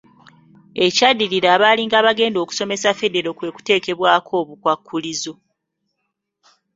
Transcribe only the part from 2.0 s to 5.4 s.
Bagenda okusomesa Federo kwekuteekebwako obukwakkulizo.